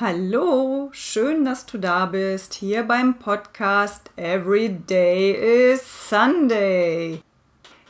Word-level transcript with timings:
Hallo, 0.00 0.88
schön, 0.90 1.44
dass 1.44 1.66
du 1.66 1.78
da 1.78 2.06
bist, 2.06 2.54
hier 2.54 2.82
beim 2.82 3.20
Podcast 3.20 4.10
Every 4.16 4.70
Day 4.70 5.72
is 5.72 6.08
Sunday. 6.08 7.20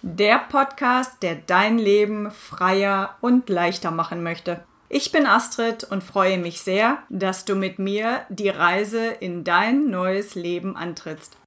Der 0.03 0.39
Podcast, 0.51 1.23
der 1.23 1.37
dein 1.37 1.79
Leben 1.79 2.31
freier 2.31 3.17
und 3.23 3.49
leichter 3.49 3.91
machen 3.91 4.23
möchte. 4.23 4.63
Ich 4.91 5.13
bin 5.13 5.25
Astrid 5.25 5.85
und 5.85 6.05
freue 6.05 6.37
mich 6.37 6.61
sehr, 6.61 6.99
dass 7.09 7.47
du 7.47 7.55
mit 7.55 7.79
mir 7.79 8.27
die 8.29 8.51
Reise 8.51 9.07
in 9.07 9.45
dein 9.45 9.89
neues 9.89 10.35
Leben 10.35 10.77
antrittst. 10.77 11.39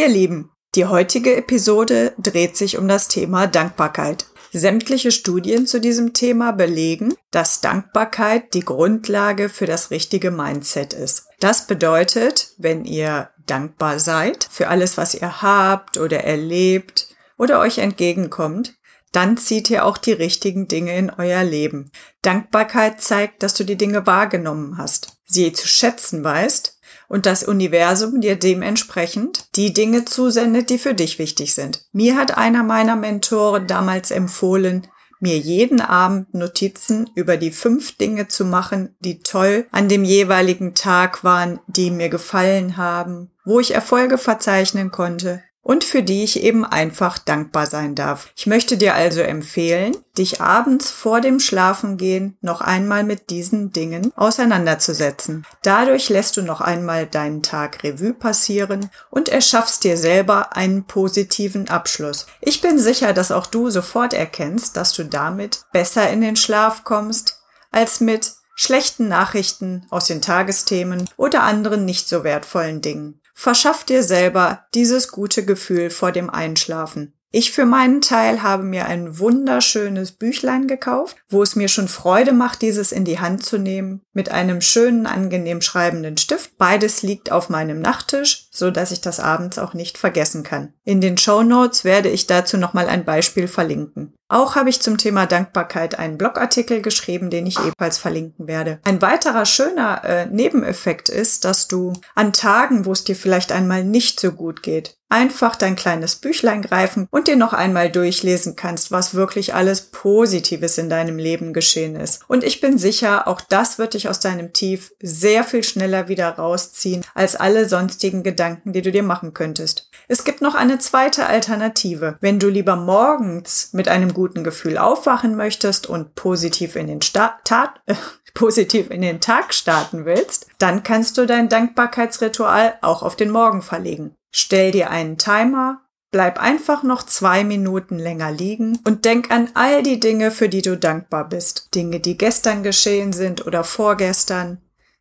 Ihr 0.00 0.08
Lieben, 0.08 0.50
die 0.76 0.86
heutige 0.86 1.36
Episode 1.36 2.14
dreht 2.16 2.56
sich 2.56 2.78
um 2.78 2.88
das 2.88 3.08
Thema 3.08 3.46
Dankbarkeit. 3.46 4.24
Sämtliche 4.50 5.12
Studien 5.12 5.66
zu 5.66 5.78
diesem 5.78 6.14
Thema 6.14 6.52
belegen, 6.52 7.14
dass 7.30 7.60
Dankbarkeit 7.60 8.54
die 8.54 8.64
Grundlage 8.64 9.50
für 9.50 9.66
das 9.66 9.90
richtige 9.90 10.30
Mindset 10.30 10.94
ist. 10.94 11.26
Das 11.38 11.66
bedeutet, 11.66 12.54
wenn 12.56 12.86
ihr 12.86 13.28
dankbar 13.44 13.98
seid 13.98 14.48
für 14.50 14.68
alles, 14.68 14.96
was 14.96 15.14
ihr 15.14 15.42
habt 15.42 15.98
oder 15.98 16.24
erlebt 16.24 17.14
oder 17.36 17.60
euch 17.60 17.76
entgegenkommt, 17.76 18.76
dann 19.12 19.36
zieht 19.36 19.68
ihr 19.68 19.84
auch 19.84 19.98
die 19.98 20.12
richtigen 20.12 20.66
Dinge 20.66 20.96
in 20.96 21.10
euer 21.10 21.44
Leben. 21.44 21.92
Dankbarkeit 22.22 23.02
zeigt, 23.02 23.42
dass 23.42 23.52
du 23.52 23.64
die 23.64 23.76
Dinge 23.76 24.06
wahrgenommen 24.06 24.78
hast, 24.78 25.18
sie 25.26 25.52
zu 25.52 25.68
schätzen 25.68 26.24
weißt 26.24 26.79
und 27.10 27.26
das 27.26 27.42
Universum 27.42 28.20
dir 28.20 28.36
dementsprechend 28.36 29.56
die 29.56 29.72
Dinge 29.72 30.04
zusendet, 30.04 30.70
die 30.70 30.78
für 30.78 30.94
dich 30.94 31.18
wichtig 31.18 31.54
sind. 31.54 31.84
Mir 31.92 32.16
hat 32.16 32.38
einer 32.38 32.62
meiner 32.62 32.94
Mentoren 32.94 33.66
damals 33.66 34.12
empfohlen, 34.12 34.86
mir 35.18 35.36
jeden 35.36 35.80
Abend 35.80 36.32
Notizen 36.34 37.10
über 37.16 37.36
die 37.36 37.50
fünf 37.50 37.96
Dinge 37.98 38.28
zu 38.28 38.44
machen, 38.44 38.94
die 39.00 39.18
toll 39.18 39.66
an 39.72 39.88
dem 39.88 40.04
jeweiligen 40.04 40.74
Tag 40.74 41.24
waren, 41.24 41.58
die 41.66 41.90
mir 41.90 42.10
gefallen 42.10 42.76
haben, 42.76 43.30
wo 43.44 43.58
ich 43.58 43.74
Erfolge 43.74 44.16
verzeichnen 44.16 44.92
konnte, 44.92 45.42
und 45.70 45.84
für 45.84 46.02
die 46.02 46.24
ich 46.24 46.42
eben 46.42 46.64
einfach 46.64 47.16
dankbar 47.16 47.64
sein 47.64 47.94
darf. 47.94 48.32
Ich 48.34 48.48
möchte 48.48 48.76
dir 48.76 48.96
also 48.96 49.20
empfehlen, 49.20 49.96
dich 50.18 50.40
abends 50.40 50.90
vor 50.90 51.20
dem 51.20 51.38
Schlafengehen 51.38 52.36
noch 52.40 52.60
einmal 52.60 53.04
mit 53.04 53.30
diesen 53.30 53.70
Dingen 53.70 54.12
auseinanderzusetzen. 54.16 55.46
Dadurch 55.62 56.08
lässt 56.08 56.36
du 56.36 56.42
noch 56.42 56.60
einmal 56.60 57.06
deinen 57.06 57.44
Tag 57.44 57.84
Revue 57.84 58.14
passieren 58.14 58.90
und 59.10 59.28
erschaffst 59.28 59.84
dir 59.84 59.96
selber 59.96 60.56
einen 60.56 60.88
positiven 60.88 61.68
Abschluss. 61.68 62.26
Ich 62.40 62.60
bin 62.60 62.80
sicher, 62.80 63.12
dass 63.12 63.30
auch 63.30 63.46
du 63.46 63.70
sofort 63.70 64.12
erkennst, 64.12 64.76
dass 64.76 64.92
du 64.92 65.04
damit 65.04 65.66
besser 65.72 66.10
in 66.10 66.20
den 66.20 66.34
Schlaf 66.34 66.82
kommst, 66.82 67.44
als 67.70 68.00
mit 68.00 68.32
schlechten 68.56 69.06
Nachrichten 69.06 69.86
aus 69.88 70.06
den 70.06 70.20
Tagesthemen 70.20 71.08
oder 71.16 71.44
anderen 71.44 71.84
nicht 71.84 72.08
so 72.08 72.24
wertvollen 72.24 72.80
Dingen. 72.80 73.19
Verschaff 73.42 73.84
dir 73.84 74.02
selber 74.02 74.66
dieses 74.74 75.10
gute 75.10 75.46
Gefühl 75.46 75.88
vor 75.88 76.12
dem 76.12 76.28
Einschlafen. 76.28 77.14
Ich 77.30 77.52
für 77.52 77.64
meinen 77.64 78.02
Teil 78.02 78.42
habe 78.42 78.64
mir 78.64 78.84
ein 78.84 79.18
wunderschönes 79.18 80.12
Büchlein 80.12 80.66
gekauft, 80.66 81.16
wo 81.26 81.42
es 81.42 81.56
mir 81.56 81.68
schon 81.68 81.88
Freude 81.88 82.34
macht, 82.34 82.60
dieses 82.60 82.92
in 82.92 83.06
die 83.06 83.18
Hand 83.18 83.42
zu 83.46 83.56
nehmen, 83.56 84.02
mit 84.20 84.30
einem 84.30 84.60
schönen, 84.60 85.06
angenehm 85.06 85.62
schreibenden 85.62 86.18
Stift. 86.18 86.58
Beides 86.58 87.00
liegt 87.00 87.32
auf 87.32 87.48
meinem 87.48 87.80
Nachttisch, 87.80 88.48
so 88.50 88.70
dass 88.70 88.90
ich 88.90 89.00
das 89.00 89.18
abends 89.18 89.58
auch 89.58 89.72
nicht 89.72 89.96
vergessen 89.96 90.42
kann. 90.42 90.74
In 90.84 91.00
den 91.00 91.16
Show 91.16 91.42
Notes 91.42 91.84
werde 91.84 92.10
ich 92.10 92.26
dazu 92.26 92.58
nochmal 92.58 92.86
ein 92.86 93.06
Beispiel 93.06 93.48
verlinken. 93.48 94.12
Auch 94.28 94.54
habe 94.54 94.68
ich 94.70 94.80
zum 94.80 94.96
Thema 94.96 95.26
Dankbarkeit 95.26 95.98
einen 95.98 96.16
Blogartikel 96.18 96.82
geschrieben, 96.82 97.30
den 97.30 97.46
ich 97.46 97.58
ebenfalls 97.58 97.98
verlinken 97.98 98.46
werde. 98.46 98.78
Ein 98.84 99.02
weiterer 99.02 99.44
schöner 99.44 100.04
äh, 100.04 100.26
Nebeneffekt 100.26 101.08
ist, 101.08 101.44
dass 101.44 101.66
du 101.66 101.94
an 102.14 102.32
Tagen, 102.32 102.84
wo 102.84 102.92
es 102.92 103.02
dir 103.02 103.16
vielleicht 103.16 103.50
einmal 103.50 103.82
nicht 103.82 104.20
so 104.20 104.30
gut 104.30 104.62
geht, 104.62 104.96
einfach 105.08 105.56
dein 105.56 105.74
kleines 105.74 106.14
Büchlein 106.14 106.62
greifen 106.62 107.08
und 107.10 107.26
dir 107.26 107.34
noch 107.34 107.52
einmal 107.52 107.90
durchlesen 107.90 108.54
kannst, 108.54 108.92
was 108.92 109.14
wirklich 109.14 109.52
alles 109.52 109.90
Positives 109.90 110.78
in 110.78 110.88
deinem 110.88 111.18
Leben 111.18 111.52
geschehen 111.52 111.96
ist. 111.96 112.22
Und 112.28 112.44
ich 112.44 112.60
bin 112.60 112.78
sicher, 112.78 113.26
auch 113.26 113.40
das 113.40 113.78
wird 113.78 113.94
dich 113.94 114.08
aus 114.10 114.20
deinem 114.20 114.52
Tief 114.52 114.92
sehr 115.00 115.44
viel 115.44 115.64
schneller 115.64 116.08
wieder 116.08 116.28
rausziehen 116.28 117.04
als 117.14 117.36
alle 117.36 117.68
sonstigen 117.68 118.22
Gedanken, 118.22 118.72
die 118.72 118.82
du 118.82 118.92
dir 118.92 119.02
machen 119.02 119.32
könntest. 119.32 119.88
Es 120.08 120.24
gibt 120.24 120.42
noch 120.42 120.54
eine 120.54 120.78
zweite 120.78 121.26
Alternative. 121.26 122.18
Wenn 122.20 122.38
du 122.38 122.48
lieber 122.48 122.76
morgens 122.76 123.72
mit 123.72 123.88
einem 123.88 124.12
guten 124.12 124.44
Gefühl 124.44 124.76
aufwachen 124.76 125.36
möchtest 125.36 125.86
und 125.86 126.14
positiv 126.14 126.76
in 126.76 126.88
den, 126.88 127.00
Sta 127.00 127.38
Tat 127.44 127.80
äh, 127.86 127.94
positiv 128.34 128.90
in 128.90 129.02
den 129.02 129.20
Tag 129.20 129.54
starten 129.54 130.04
willst, 130.04 130.46
dann 130.58 130.82
kannst 130.82 131.16
du 131.16 131.26
dein 131.26 131.48
Dankbarkeitsritual 131.48 132.74
auch 132.82 133.02
auf 133.02 133.16
den 133.16 133.30
Morgen 133.30 133.62
verlegen. 133.62 134.14
Stell 134.30 134.70
dir 134.70 134.90
einen 134.90 135.18
Timer, 135.18 135.80
bleib 136.10 136.40
einfach 136.40 136.82
noch 136.82 137.04
zwei 137.04 137.44
Minuten 137.44 137.98
länger 137.98 138.32
liegen 138.32 138.78
und 138.84 139.04
denk 139.04 139.30
an 139.30 139.48
all 139.54 139.82
die 139.82 140.00
Dinge, 140.00 140.30
für 140.30 140.48
die 140.48 140.62
du 140.62 140.76
dankbar 140.76 141.28
bist. 141.28 141.74
Dinge, 141.74 142.00
die 142.00 142.18
gestern 142.18 142.62
geschehen 142.62 143.12
sind 143.12 143.46
oder 143.46 143.64
vorgestern. 143.64 144.58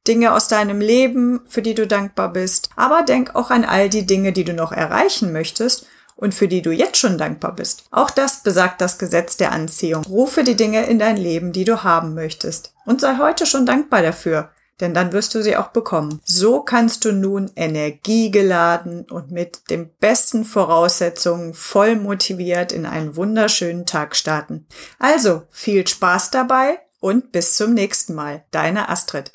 Dinge 0.08 0.34
aus 0.34 0.48
deinem 0.48 0.82
Leben, 0.82 1.42
für 1.48 1.62
die 1.62 1.76
du 1.76 1.86
dankbar 1.86 2.32
bist. 2.32 2.70
Aber 2.76 3.04
denk 3.04 3.36
auch 3.36 3.52
an 3.52 3.66
all 3.66 3.90
die 3.90 4.06
Dinge, 4.06 4.32
die 4.32 4.44
du 4.44 4.54
noch 4.54 4.72
erreichen 4.72 5.32
möchtest 5.32 5.88
und 6.16 6.34
für 6.34 6.48
die 6.48 6.62
du 6.62 6.72
jetzt 6.72 6.98
schon 6.98 7.18
dankbar 7.18 7.56
bist. 7.56 7.86
Auch 7.92 8.10
das 8.10 8.44
besagt 8.44 8.82
das 8.82 8.98
Gesetz 8.98 9.38
der 9.38 9.52
Anziehung. 9.52 10.04
Rufe 10.06 10.44
die 10.44 10.56
Dinge 10.56 10.86
in 10.86 11.00
dein 11.00 11.18
Leben, 11.18 11.52
die 11.52 11.64
du 11.64 11.84
haben 11.84 12.14
möchtest. 12.14 12.74
Und 12.86 13.02
sei 13.02 13.18
heute 13.18 13.46
schon 13.46 13.66
dankbar 13.66 14.02
dafür, 14.02 14.50
denn 14.80 14.94
dann 14.94 15.12
wirst 15.12 15.36
du 15.36 15.42
sie 15.42 15.58
auch 15.58 15.70
bekommen. 15.70 16.22
So 16.24 16.62
kannst 16.62 17.06
du 17.06 17.12
nun 17.12 17.52
energiegeladen 17.56 19.06
und 19.10 19.32
mit 19.32 19.70
den 19.70 19.90
besten 20.00 20.46
Voraussetzungen 20.46 21.54
voll 21.54 21.96
motiviert 21.96 22.72
in 22.72 22.86
einen 22.86 23.16
wunderschönen 23.16 23.86
Tag 23.86 24.16
starten. 24.16 24.68
Also 24.98 25.44
viel 25.50 25.88
Spaß 25.88 26.32
dabei 26.32 26.80
und 27.00 27.32
bis 27.32 27.56
zum 27.56 27.74
nächsten 27.74 28.16
Mal. 28.16 28.44
Deine 28.52 28.90
Astrid. 28.90 29.32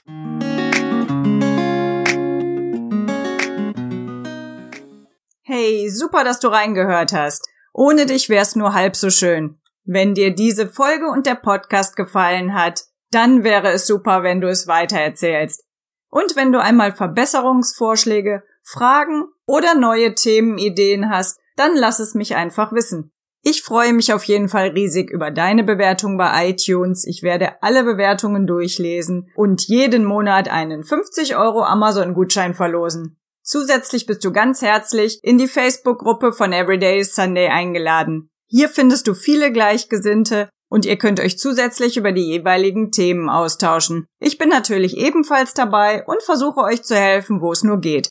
Hey, 5.43 5.89
super, 5.91 6.25
dass 6.25 6.41
du 6.41 6.49
reingehört 6.49 7.13
hast. 7.13 7.47
Ohne 7.73 8.07
dich 8.07 8.29
wär's 8.29 8.57
nur 8.57 8.73
halb 8.73 8.97
so 8.97 9.11
schön. 9.11 9.59
Wenn 9.85 10.15
dir 10.15 10.35
diese 10.35 10.69
Folge 10.69 11.09
und 11.09 11.27
der 11.27 11.35
Podcast 11.35 11.97
gefallen 11.97 12.55
hat, 12.55 12.85
dann 13.15 13.45
wäre 13.45 13.71
es 13.71 13.87
super, 13.87 14.23
wenn 14.23 14.41
du 14.41 14.49
es 14.49 14.67
weitererzählst. 14.67 15.65
Und 16.11 16.37
wenn 16.37 16.53
du 16.53 16.61
einmal 16.61 16.93
Verbesserungsvorschläge, 16.93 18.43
Fragen 18.63 19.25
oder 19.47 19.75
neue 19.75 20.15
Themenideen 20.15 21.11
hast, 21.11 21.39
dann 21.57 21.77
lass 21.77 21.99
es 21.99 22.15
mich 22.15 22.35
einfach 22.35 22.73
wissen. 22.73 23.13
Ich 23.43 23.63
freue 23.63 23.93
mich 23.93 24.13
auf 24.13 24.25
jeden 24.25 24.49
Fall 24.49 24.69
riesig 24.69 25.11
über 25.11 25.31
deine 25.31 25.65
Bewertung 25.65 26.17
bei 26.17 26.49
iTunes. 26.49 27.07
Ich 27.07 27.23
werde 27.23 27.63
alle 27.63 27.85
Bewertungen 27.85 28.47
durchlesen 28.47 29.29
und 29.37 29.69
jeden 29.69 30.05
Monat 30.05 30.49
einen 30.49 30.83
50 30.83 31.37
Euro 31.37 31.63
Amazon-Gutschein 31.63 32.55
verlosen. 32.55 33.19
Zusätzlich 33.43 34.07
bist 34.07 34.25
du 34.25 34.33
ganz 34.33 34.63
herzlich 34.63 35.19
in 35.23 35.37
die 35.37 35.47
Facebook-Gruppe 35.47 36.33
von 36.33 36.55
Everyday 36.55 37.05
Sunday 37.05 37.49
eingeladen. 37.49 38.31
Hier 38.47 38.71
findest 38.71 39.07
du 39.09 39.15
viele 39.15 39.53
Gleichgesinnte 39.53 40.49
und 40.75 40.85
ihr 40.85 40.97
könnt 40.97 41.21
euch 41.21 41.39
zusätzlich 41.39 41.97
über 41.97 42.11
die 42.11 42.27
jeweiligen 42.27 42.91
Themen 42.91 43.31
austauschen. 43.31 44.09
Ich 44.19 44.39
bin 44.39 44.49
natürlich 44.49 44.97
ebenfalls 44.97 45.55
dabei 45.55 46.05
und 46.05 46.21
versuche 46.21 46.63
euch 46.63 46.83
zu 46.83 46.97
helfen, 46.97 47.41
wo 47.41 47.53
es 47.53 47.63
nur 47.63 47.79
geht. 47.79 48.09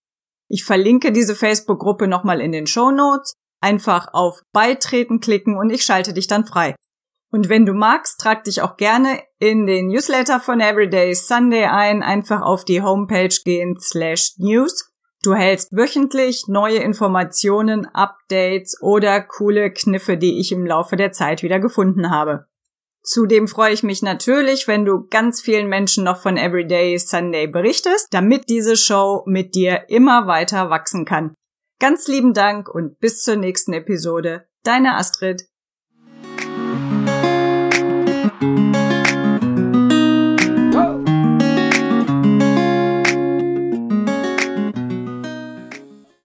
Ich 0.47 0.63
verlinke 0.63 1.11
diese 1.11 1.35
Facebook-Gruppe 1.35 2.07
nochmal 2.07 2.39
in 2.39 2.53
den 2.53 2.65
Show 2.65 2.89
Notes. 2.89 3.33
Einfach 3.59 4.13
auf 4.13 4.43
Beitreten 4.53 5.19
klicken 5.19 5.57
und 5.57 5.71
ich 5.71 5.83
schalte 5.83 6.13
dich 6.13 6.27
dann 6.27 6.45
frei. 6.45 6.73
Und 7.33 7.49
wenn 7.49 7.65
du 7.65 7.73
magst, 7.73 8.21
trag 8.21 8.45
dich 8.45 8.61
auch 8.61 8.77
gerne 8.77 9.19
in 9.39 9.65
den 9.65 9.87
Newsletter 9.87 10.39
von 10.39 10.61
Everyday 10.61 11.13
Sunday 11.15 11.65
ein. 11.65 12.01
Einfach 12.01 12.41
auf 12.41 12.63
die 12.63 12.81
Homepage 12.81 13.35
gehen 13.43 13.77
slash 13.77 14.35
news 14.37 14.89
Du 15.23 15.33
hältst 15.35 15.71
wöchentlich 15.71 16.49
neue 16.49 16.79
Informationen, 16.79 17.85
Updates 17.85 18.81
oder 18.81 19.21
coole 19.21 19.71
Kniffe, 19.71 20.17
die 20.17 20.37
ich 20.37 20.51
im 20.51 20.65
Laufe 20.65 20.97
der 20.97 21.13
Zeit 21.13 21.43
wieder 21.43 21.61
gefunden 21.61 22.09
habe. 22.09 22.45
Zudem 23.03 23.49
freue 23.49 23.73
ich 23.73 23.83
mich 23.83 24.01
natürlich, 24.01 24.67
wenn 24.67 24.85
du 24.85 25.07
ganz 25.09 25.41
vielen 25.41 25.67
Menschen 25.67 26.05
noch 26.05 26.21
von 26.21 26.37
Everyday 26.37 26.97
Sunday 26.97 27.47
berichtest, 27.47 28.07
damit 28.11 28.47
diese 28.47 28.77
Show 28.77 29.23
mit 29.25 29.55
dir 29.55 29.89
immer 29.89 30.25
weiter 30.25 30.69
wachsen 30.69 31.03
kann. 31.03 31.35
Ganz 31.79 32.07
lieben 32.07 32.33
Dank 32.33 32.69
und 32.69 32.99
bis 32.99 33.21
zur 33.21 33.35
nächsten 33.35 33.73
Episode. 33.73 34.47
Deine 34.63 34.95
Astrid. 34.95 35.49